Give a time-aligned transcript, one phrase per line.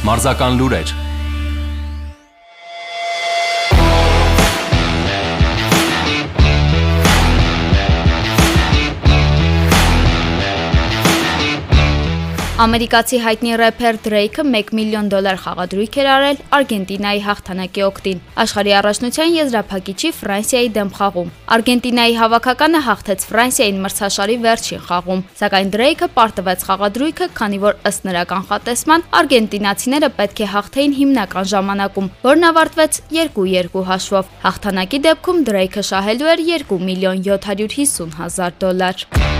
[0.00, 0.92] Մարզական լուրեր
[12.60, 19.32] Ամերիկացի հայտնի рэփեր Դրեյքը 1 միլիոն դոլար խաղադրույք էր արել Արգենտինայի հաղթանակի օգտին։ Աշխարհի առաջնության
[19.36, 27.30] եզրափակիչի Ֆրանսիայի դեմ խաղում։ Արգենտինայի հավաքականը հաղթեց Ֆրանսիային մրցաշարի վերջին խաղում, սակայն Դրեյքը պարտվեց խաղադրույքը,
[27.40, 34.32] քանի որ ըստ նրա կանխատեսման արգենտինացիները պետք է հաղթեին հիմնական ժամանակում, որն ավարտվեց 2-2 հաշվով։
[34.44, 36.44] Հաղթանակի դեպքում Դրեյքը շահելու էր
[36.76, 39.39] 2 միլիոն 750 հազար դոլար։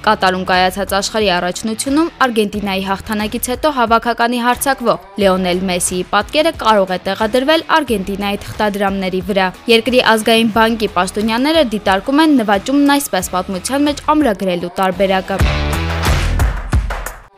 [0.00, 7.64] Կատարում կայացած աշխարհի առաջնությունում Արգենտինայի հաղթանակից հետո հավաքականի հարցակվող Լեոնել Մեսիի պատկերը կարող է տեղադրվել
[7.76, 15.38] Արգենտինայի թղթադրամների վրա։ Երկրի ազգային բանկի պաշտոնյաները դիտարկում են նվաճումն այսպես պատմության մեջ ամրագրելու տարբերակը։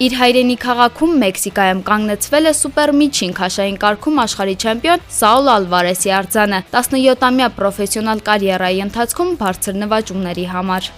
[0.02, 7.51] Իր հայրենի քաղաքում Մեքսիկայում կանգնեցվել է սուպերմիջին քաշային կարգում աշխարհի չեմպիոն Սաուլ Ալվարեսի արձանը 17-ամյա
[7.59, 10.91] պրոֆեսիոնալ կարիերայի ընթացքում բարձր նվաճումների համար։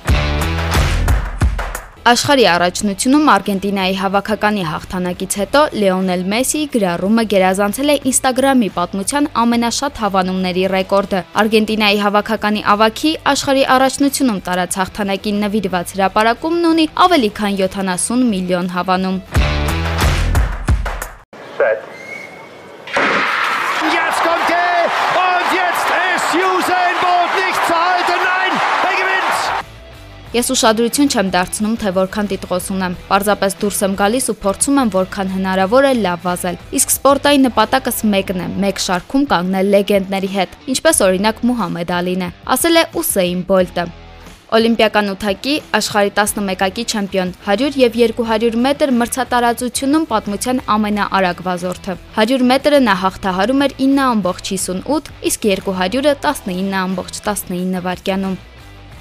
[2.05, 10.67] Աշխարհի առաջնությունում Արգենտինայի հավաքականի հաղթանակից հետո Լեոնել Մեսիի գրառումը գերազանցել է Instagram-ի պատմության ամենաշատ հավանումների
[10.75, 18.73] ռեկորդը։ Արգենտինայի հավաքականի ավակի աշխարհի առաջնությունում տարած հաղթանակին նվիրված հրապարակումն ունի ավելի քան 70 միլիոն
[18.77, 19.19] հավանում։
[30.35, 34.89] Ես ուշադրություն չեմ դարձնում, թե որքան տիտղոս ունեմ։ Պարզապես դուրս եմ գալիս ու փորձում եմ
[34.91, 40.57] որքան հնարավոր է լավ վազել։ Իսկ սպորտային նպատակս մեկն է՝ մեկ շարքում կանգնել լեգենդների հետ,
[40.75, 43.85] ինչպես օրինակ Մուհամեդ Ալին է, ասել է Ուսեյն Բոլտը։
[44.55, 52.81] Օլիմպիական ութակի աշխարհի 11-ակի չեմպիոն 100 եւ 200 մետր մրցատարածությունում պատմության ամենաարագ վազորդը 100 մետրը
[52.87, 58.37] նա հաղթահարում էր 9.58, իսկ 200-ը 19.19 վայրկյանում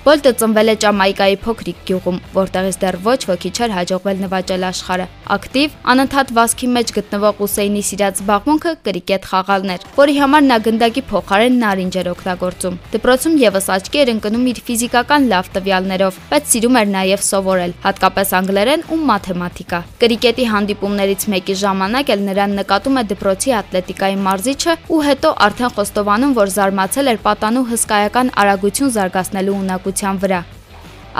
[0.03, 5.05] Բոլտը ծնվել է Ճամայկայի փոքրիկ գյուղում, որտեղից դեռ ոչ ոքի չէր հաջողվել նվաճել աշխարհը։
[5.35, 11.03] Ակտիվ, անընդհատ վազքի մեջ գտնվող Ուսեյնի սիրած զբաղմունքը կրիկետ խաղալն էր, որի համար նա գնդակի
[11.07, 16.77] փոխարեն նարինջ էր օգտագործում։ Դպրոցում եւս աչքի էր ընկնում իր ֆիզիկական լավ տվյալներով, բայց սիրում
[16.83, 23.05] էր նաեւ սովորել, հատկապես անգլերեն ու մաթեմատիկա։ Կրիկետի հանդիպումներից մեկի ժամանակ էլ նրան նկատում է
[23.13, 29.92] դպրոցի ատլետիկայի մարզիչը ու հետո արդեն խոստովանում, որ զարմացել էր պատանու հսկայական արագություն զարգացնելու ունակություն
[29.93, 30.41] հաջողության վրա։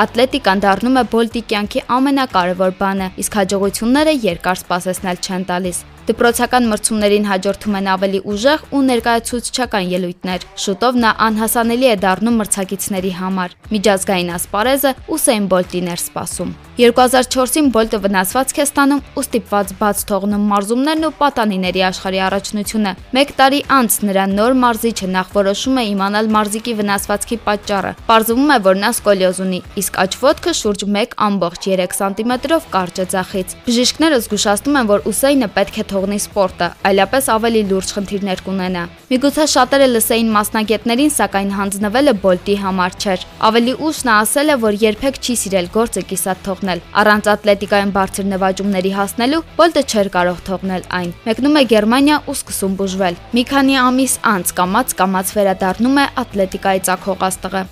[0.03, 7.27] Ատլետիկան դառնում է Բոլտի կյանքի ամենակարևոր բանը, իսկ հաջողությունները երկար սպասեցնել չեն տալիս։ Դպրոցական մրցումներին
[7.29, 14.33] հաջորդում են ավելի ուժեղ ու ներկայացուցչական ելույթներ։ Շուտով նա անհասանելի է դառնում մրցակիցների համար։ Միջազգային
[14.35, 21.07] ասպարեզը Ուսեյն Բոլտին էր սպասում։ 2004-ին Բոլտը վնասվածք է ստանում ու ստիպված բաց թողնում մարզումներն
[21.07, 22.93] ու պատանիների աշխարհի առաջնությունը։
[23.23, 28.57] 1 տարի անց նրա նոր մարզիչը նախ որոշում է իմանալ մարզիկի վնասվածքի պատճառը։ Պարզվում է,
[28.67, 34.89] որ նա սկոլիոզ ունի, իսկ աչվոտքը շուրջ 1.3 սանտիմետրով կարճ է ձախից։ Բժիշկները զգուշացնում են,
[34.93, 38.83] որ Ուսեյնը պետք է թողնի սպորտը, այլապես ավելի լուրջ խնդիրներ կունենա։
[39.13, 44.79] Միգուցե շատերը լսեին մասնագետներին, սակայն հանձնվելը Բոլտի համար չէր։ Ավելի ուշ նա ասել է, որ
[44.83, 50.89] երբեք չի սիրել գործը կիսատ թողնել։ Առանց ատլետիկային բարձր նվաճումների հասնելու Բոլտը չէր կարող թողնել
[51.03, 56.09] այն։ Մեկնում է Գերմանիա ու սկսում բուժվել։ Մի քանի ամիս անց կամած կամած վերադառնում է
[56.25, 57.65] ատլետիկայի ցակող աստղը։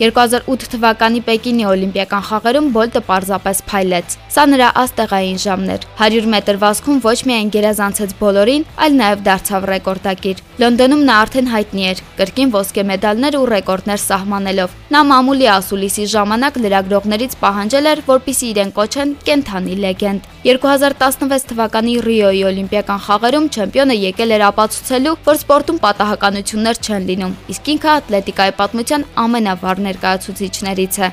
[0.00, 6.58] 2008 թվականի Պեկինի Օլիմպիական խաղերում Բոլտը պարզապես փայլեց։ Սա նրա աստեղային ժամն էր։ 100 մետր
[6.64, 12.50] վազքում ոչ միայն գերազանցեց բոլորին, այլ նաև դարձավ ռեկորդակիր։ Լոնդոնում նա արդեն հայտնի էր, կրկին
[12.54, 19.14] ոսկե մեդալներ ու ռեկորդներ սահմանելով։ Նա մամուլի ասուլիսի ժամանակ լրագրողներից պահանջել էր, որպիսի իրեն կոչեն
[19.26, 27.08] կենթանի լեգենդ։ 2016 թվականի Ռիոյի Օլիմպիական խաղերում չեմպիոնը եկել էր ապացուցելու, որ սպորտում պատահականություններ չեն
[27.10, 31.12] լինում, իսկ ինքը ատլետիկայի պատմության ամենավառ ներկայացուցիչներից է։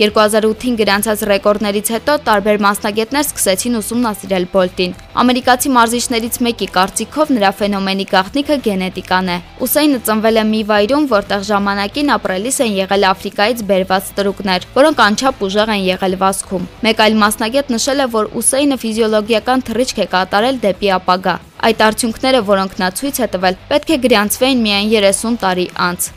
[0.00, 8.06] 2008-ին գրանցած ռեկորդներից հետո տարբեր մասնագետներ սկսեցին ուսումնասիրել Բոլտին։ Ամերիկացի մարզիչներից մեկի կարծիքով նրա ֆենոմենի
[8.12, 14.12] գաղտնիքը գենետիկան է։ Ուսեյնը ծնվել է մի վայրում, որտեղ ժամանակին ապրելիս են եղել Աֆրիկայից բերված
[14.20, 19.66] տրուկներ, որոնք անչափ ուժեղ են եղել վազքում։ Մեկ այլ մասնագետ նշել է, որ Ուսեյնը ֆիզիոլոգիական
[19.68, 24.64] թռիչք է կատարել դեպի ապագա։ Այդ արդյունքները, որոնք նա ցույց է տվել, պետք է գրանցվեին
[24.64, 26.08] միայն 30 տարի անց։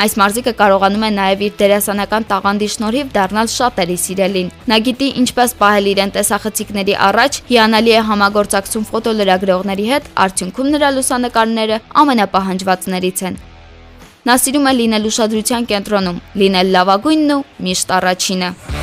[0.00, 5.54] Այս մարզիկը կարողանում է նաև իր դերասանական տաղանդի շնորհիվ դառնալ շատերի սիրելին։ Նա գիտի ինչպես
[5.60, 13.40] պահել իրեն տեսախցիկների առաջ, հիանալի է համագործակցում ֆոտոլրագրողների հետ, արդյունքում նրա լուսանկարները ամենապահանջվածներից են։
[14.24, 18.79] Նա սիրում է լինել ուշադրության կենտրոնում, լինել լավագույնն ու միշտ առաջինը։